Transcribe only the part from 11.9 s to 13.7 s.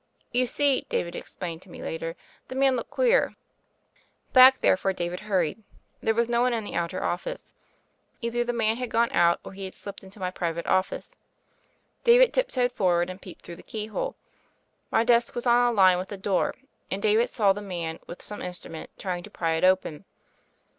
David tiptoed forward and peeped through the